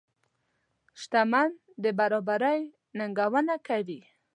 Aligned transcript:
شتمن 1.01 1.49
د 1.83 1.85
برابرۍ 1.99 2.61
ننګونه 2.97 3.55
کوي. 3.67 3.99